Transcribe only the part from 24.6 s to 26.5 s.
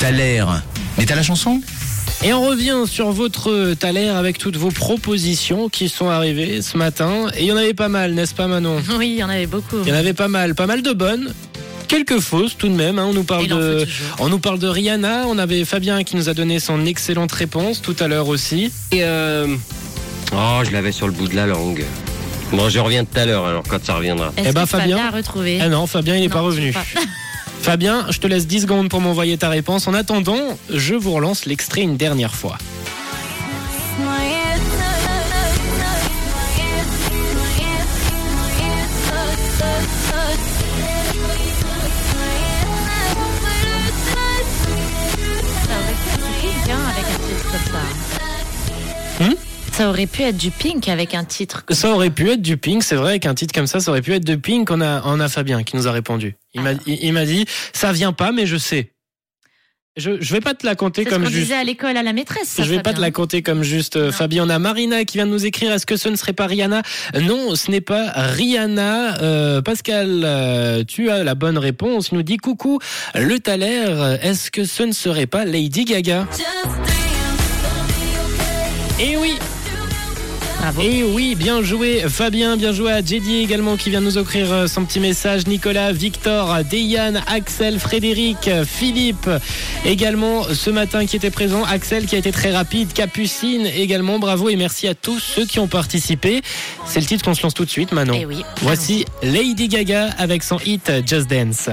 que Fabien. a retrouvé Ah non, Fabien il n'est pas